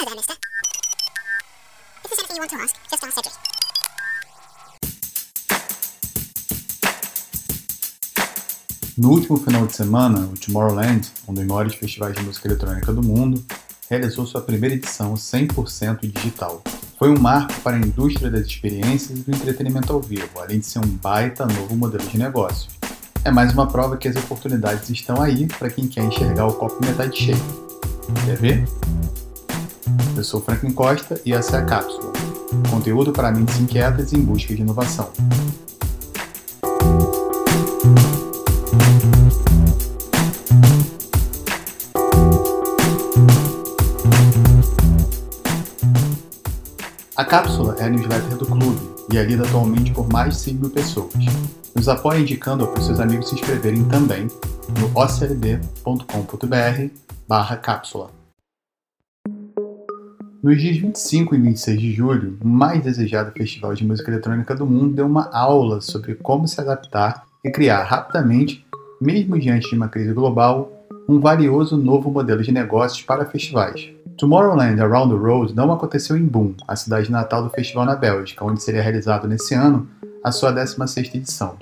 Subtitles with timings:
[0.00, 0.32] There, mister.
[2.04, 3.34] If there's anything you want to ask, just ask Cedric.
[8.96, 13.02] No último final de semana, o Tomorrowland, um dos maiores festivais de música eletrônica do
[13.02, 13.44] mundo,
[13.90, 16.62] realizou sua primeira edição 100% digital.
[16.98, 20.66] Foi um marco para a indústria das experiências e do entretenimento ao vivo, além de
[20.66, 22.70] ser um baita novo modelo de negócios.
[23.22, 26.82] É mais uma prova que as oportunidades estão aí para quem quer enxergar o copo
[26.82, 27.70] metade cheio.
[28.24, 28.64] Quer ver?
[30.20, 32.12] Eu sou Franklin Costa e essa é a Cápsula.
[32.70, 35.10] Conteúdo para mentes inquietas em busca de inovação.
[47.16, 48.78] A Cápsula é a newsletter do clube
[49.10, 51.14] e é lida atualmente por mais de 5 mil pessoas.
[51.74, 54.28] Nos apoie indicando para seus amigos se inscreverem também
[54.78, 55.94] no oclb.com.br
[57.26, 58.19] barra cápsula.
[60.42, 64.64] Nos dias 25 e 26 de julho, o mais desejado festival de música eletrônica do
[64.64, 68.64] mundo deu uma aula sobre como se adaptar e criar rapidamente,
[68.98, 70.72] mesmo diante de uma crise global,
[71.06, 73.90] um valioso novo modelo de negócios para festivais.
[74.16, 78.42] Tomorrowland Around the World não aconteceu em Boom, a cidade natal do festival na Bélgica,
[78.42, 79.86] onde seria realizado nesse ano
[80.24, 81.56] a sua 16ª edição.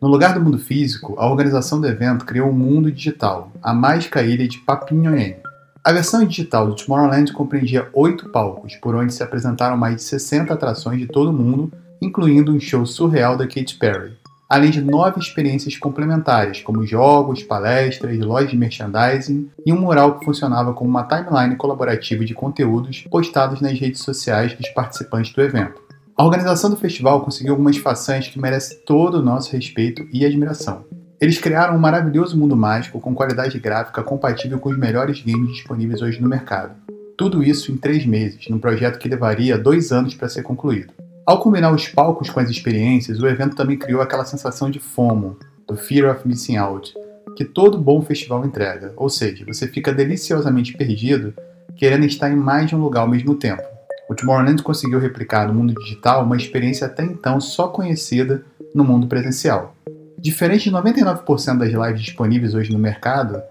[0.00, 4.22] No lugar do mundo físico, a organização do evento criou um mundo digital, a mágica
[4.22, 5.36] ilha de Papinhoen,
[5.84, 10.54] a versão digital do Tomorrowland compreendia oito palcos, por onde se apresentaram mais de 60
[10.54, 14.16] atrações de todo o mundo, incluindo um show surreal da Katy Perry,
[14.48, 20.24] além de nove experiências complementares, como jogos, palestras, lojas de merchandising e um mural que
[20.24, 25.82] funcionava como uma timeline colaborativa de conteúdos postados nas redes sociais dos participantes do evento.
[26.16, 30.82] A organização do festival conseguiu algumas façanhas que merecem todo o nosso respeito e admiração.
[31.24, 36.02] Eles criaram um maravilhoso mundo mágico com qualidade gráfica compatível com os melhores games disponíveis
[36.02, 36.74] hoje no mercado.
[37.16, 40.92] Tudo isso em três meses, num projeto que levaria dois anos para ser concluído.
[41.24, 45.38] Ao combinar os palcos com as experiências, o evento também criou aquela sensação de FOMO,
[45.66, 46.92] do Fear of Missing Out,
[47.38, 51.32] que todo bom festival entrega, ou seja, você fica deliciosamente perdido
[51.74, 53.62] querendo estar em mais de um lugar ao mesmo tempo.
[54.10, 59.06] O Tomorrowland conseguiu replicar no mundo digital uma experiência até então só conhecida no mundo
[59.06, 59.74] presencial.
[60.18, 63.42] Diferente de 99% das lives disponíveis hoje no mercado,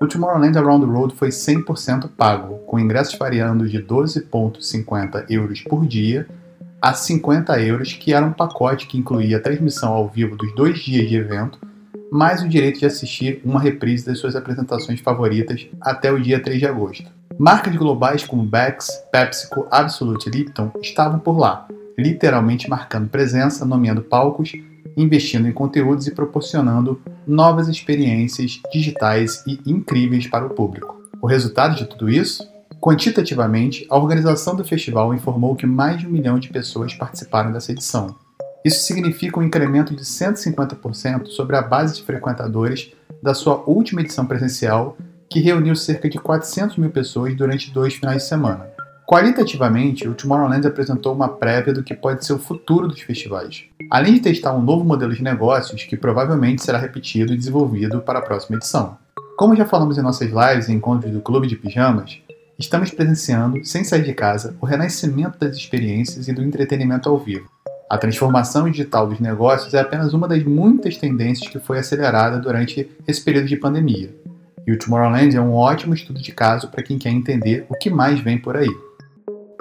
[0.00, 5.86] o Tomorrowland Around the World foi 100% pago, com ingressos variando de 12,50 euros por
[5.86, 6.26] dia
[6.80, 10.78] a 50 euros, que era um pacote que incluía a transmissão ao vivo dos dois
[10.78, 11.58] dias de evento,
[12.10, 16.58] mais o direito de assistir uma reprise das suas apresentações favoritas até o dia 3
[16.58, 17.10] de agosto.
[17.38, 21.66] Marcas globais como Bex, PepsiCo, Absolute e Lipton estavam por lá,
[21.98, 24.52] literalmente marcando presença, nomeando palcos
[24.96, 30.96] investindo em conteúdos e proporcionando novas experiências digitais e incríveis para o público.
[31.20, 32.46] O resultado de tudo isso?
[32.80, 37.72] Quantitativamente, a organização do festival informou que mais de um milhão de pessoas participaram dessa
[37.72, 38.14] edição.
[38.64, 44.26] Isso significa um incremento de 150% sobre a base de frequentadores da sua última edição
[44.26, 44.96] presencial,
[45.28, 48.66] que reuniu cerca de 400 mil pessoas durante dois finais de semana.
[49.06, 54.14] Qualitativamente, o Tomorrowland apresentou uma prévia do que pode ser o futuro dos festivais, além
[54.14, 58.22] de testar um novo modelo de negócios que provavelmente será repetido e desenvolvido para a
[58.22, 58.98] próxima edição.
[59.36, 62.20] Como já falamos em nossas lives e encontros do Clube de Pijamas,
[62.58, 67.48] estamos presenciando, sem sair de casa, o renascimento das experiências e do entretenimento ao vivo.
[67.88, 72.90] A transformação digital dos negócios é apenas uma das muitas tendências que foi acelerada durante
[73.06, 74.14] esse período de pandemia.
[74.66, 77.88] E o Tomorrowland é um ótimo estudo de caso para quem quer entender o que
[77.88, 78.68] mais vem por aí.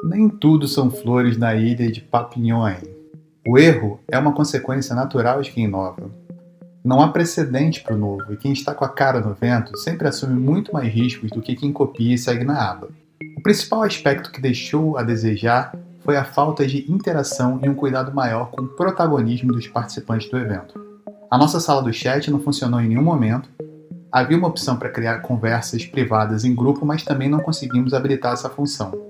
[0.03, 2.96] Nem tudo são flores na ilha de Papinhoen.
[3.49, 6.11] O erro é uma consequência natural de quem inova.
[6.83, 10.05] Não há precedente para o novo, e quem está com a cara no vento sempre
[10.05, 12.89] assume muito mais riscos do que quem copia e segue na aba.
[13.37, 18.13] O principal aspecto que deixou a desejar foi a falta de interação e um cuidado
[18.13, 20.77] maior com o protagonismo dos participantes do evento.
[21.31, 23.49] A nossa sala do chat não funcionou em nenhum momento.
[24.11, 28.49] Havia uma opção para criar conversas privadas em grupo, mas também não conseguimos habilitar essa
[28.49, 29.06] função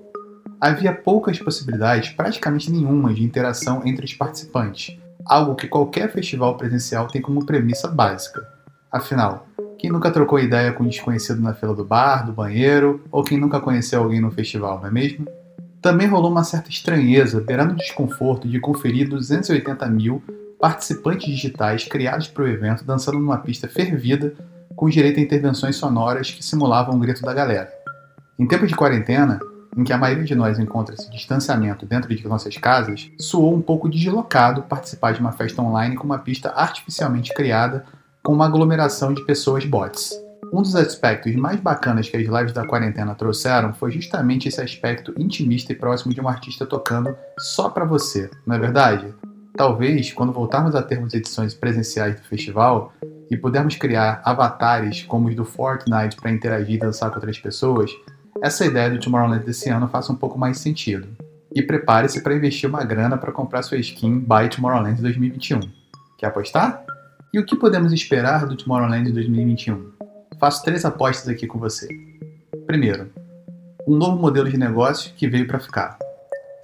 [0.59, 7.07] havia poucas possibilidades, praticamente nenhuma, de interação entre os participantes, algo que qualquer festival presencial
[7.07, 8.47] tem como premissa básica.
[8.91, 9.47] Afinal,
[9.77, 13.37] quem nunca trocou ideia com um desconhecido na fila do bar, do banheiro, ou quem
[13.37, 15.27] nunca conheceu alguém no festival, não é mesmo?
[15.81, 20.23] Também rolou uma certa estranheza, beirando o desconforto de conferir 280 mil
[20.59, 24.33] participantes digitais criados para o evento dançando numa pista fervida
[24.75, 27.71] com direito a intervenções sonoras que simulavam o grito da galera.
[28.39, 29.39] Em tempo de quarentena,
[29.77, 33.61] em que a maioria de nós encontra esse distanciamento dentro de nossas casas, soou um
[33.61, 37.85] pouco deslocado participar de uma festa online com uma pista artificialmente criada
[38.23, 40.11] com uma aglomeração de pessoas bots.
[40.51, 45.13] Um dos aspectos mais bacanas que as lives da quarentena trouxeram foi justamente esse aspecto
[45.17, 49.13] intimista e próximo de um artista tocando só para você, não é verdade?
[49.55, 52.93] Talvez, quando voltarmos a termos edições presenciais do festival
[53.29, 57.91] e pudermos criar avatares como os do Fortnite para interagir e dançar com outras pessoas,
[58.41, 61.07] essa ideia do Tomorrowland desse ano faça um pouco mais sentido.
[61.53, 65.59] E prepare-se para investir uma grana para comprar sua skin by Tomorrowland 2021.
[66.17, 66.85] Quer apostar?
[67.33, 69.91] E o que podemos esperar do Tomorrowland 2021?
[70.39, 71.87] Faço três apostas aqui com você.
[72.65, 73.09] Primeiro,
[73.87, 75.97] um novo modelo de negócio que veio para ficar.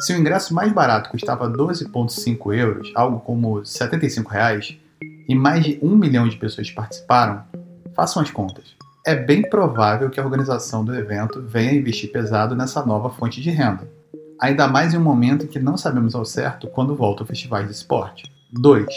[0.01, 4.77] Se o ingresso mais barato custava 12,5 euros, algo como 75 reais,
[5.27, 7.43] e mais de um milhão de pessoas participaram,
[7.95, 8.75] façam as contas.
[9.05, 13.49] É bem provável que a organização do evento venha investir pesado nessa nova fonte de
[13.49, 13.85] renda,
[14.39, 17.65] ainda mais em um momento em que não sabemos ao certo quando volta o festival
[17.65, 18.23] de esporte.
[18.53, 18.87] 2.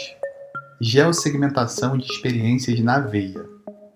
[0.79, 3.45] Geossegmentação de experiências na veia.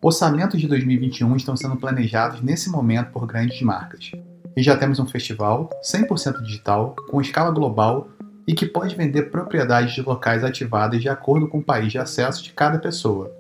[0.02, 4.12] Orçamentos de 2021 estão sendo planejados nesse momento por grandes marcas.
[4.58, 8.10] E já temos um festival 100% digital, com escala global
[8.46, 12.44] e que pode vender propriedades de locais ativadas de acordo com o país de acesso
[12.44, 13.32] de cada pessoa.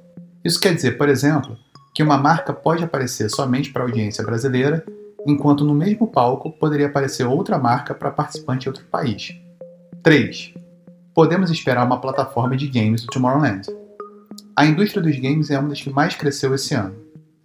[0.41, 1.57] Isso quer dizer, por exemplo,
[1.93, 4.83] que uma marca pode aparecer somente para a audiência brasileira,
[5.25, 9.35] enquanto no mesmo palco poderia aparecer outra marca para participante de outro país.
[10.01, 10.53] 3.
[11.13, 13.67] Podemos esperar uma plataforma de games do Tomorrowland.
[14.55, 16.95] A indústria dos games é uma das que mais cresceu esse ano.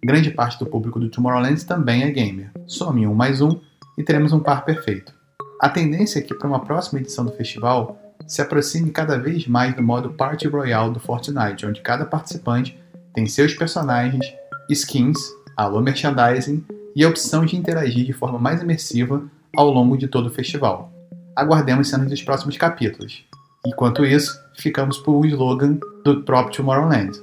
[0.03, 2.51] Grande parte do público do Tomorrowland também é gamer.
[2.65, 3.59] Some um mais um
[3.97, 5.13] e teremos um par perfeito.
[5.59, 9.75] A tendência é que para uma próxima edição do festival se aproxime cada vez mais
[9.75, 12.77] do modo Party Royale do Fortnite, onde cada participante
[13.17, 14.31] tem seus personagens,
[14.69, 15.17] skins,
[15.55, 16.63] alô merchandising
[16.95, 19.23] e a opção de interagir de forma mais imersiva
[19.55, 20.93] ao longo de todo o festival.
[21.35, 23.25] Aguardemos cenas dos próximos capítulos.
[23.65, 27.19] Enquanto isso, ficamos por o slogan do próprio Tomorrowland.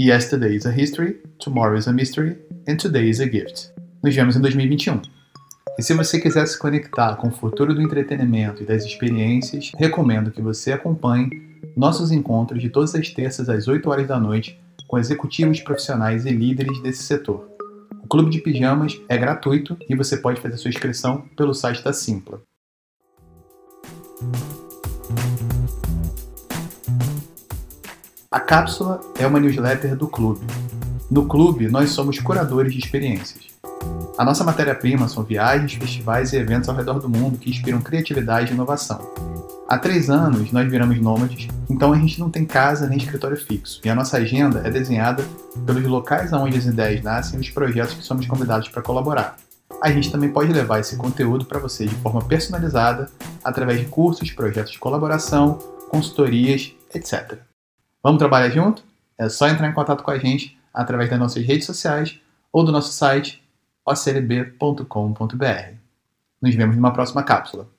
[0.00, 3.70] Yesterday is a history, tomorrow is a mystery, and today is a gift.
[4.02, 5.02] Nos vemos em 2021.
[5.78, 10.30] E se você quiser se conectar com o futuro do entretenimento e das experiências, recomendo
[10.30, 11.28] que você acompanhe
[11.76, 14.63] nossos encontros de todas as terças às 8 horas da noite
[14.94, 17.48] com executivos profissionais e líderes desse setor.
[18.00, 21.92] O Clube de Pijamas é gratuito e você pode fazer sua inscrição pelo site da
[21.92, 22.40] Simpla.
[28.30, 30.46] A cápsula é uma newsletter do clube.
[31.10, 33.48] No clube, nós somos curadores de experiências.
[34.16, 38.52] A nossa matéria-prima são viagens, festivais e eventos ao redor do mundo que inspiram criatividade
[38.52, 39.33] e inovação.
[39.68, 43.80] Há três anos nós viramos nômades, então a gente não tem casa nem escritório fixo,
[43.84, 45.24] e a nossa agenda é desenhada
[45.64, 49.36] pelos locais onde as ideias nascem e os projetos que somos convidados para colaborar.
[49.82, 53.10] A gente também pode levar esse conteúdo para você de forma personalizada,
[53.42, 55.58] através de cursos, projetos de colaboração,
[55.90, 57.38] consultorias, etc.
[58.02, 58.84] Vamos trabalhar junto?
[59.18, 62.18] É só entrar em contato com a gente através das nossas redes sociais
[62.52, 63.42] ou do nosso site
[63.86, 65.74] oclb.com.br.
[66.40, 67.73] Nos vemos numa próxima cápsula.